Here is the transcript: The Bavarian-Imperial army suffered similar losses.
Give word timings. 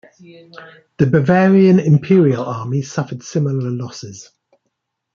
The 0.97 1.05
Bavarian-Imperial 1.05 2.43
army 2.43 2.81
suffered 2.81 3.21
similar 3.21 3.69
losses. 3.69 4.31